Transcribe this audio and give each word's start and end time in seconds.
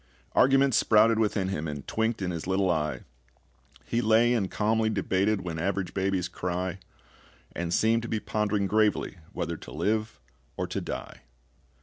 Arguments 0.33 0.77
sprouted 0.77 1.19
within 1.19 1.49
him, 1.49 1.67
And 1.67 1.85
twinked 1.85 2.23
in 2.23 2.31
his 2.31 2.47
little 2.47 2.71
eye; 2.71 3.01
He 3.85 4.01
lay 4.01 4.33
and 4.33 4.49
calmly 4.49 4.89
debated 4.89 5.41
When 5.41 5.59
average 5.59 5.93
babies 5.93 6.27
cry, 6.27 6.79
And 7.55 7.71
seemed 7.71 8.01
to 8.01 8.07
be 8.09 8.19
pondering 8.19 8.65
gravely 8.65 9.17
whether 9.31 9.57
to 9.57 9.71
live 9.71 10.19
or 10.57 10.65
to 10.65 10.81
die. 10.81 11.21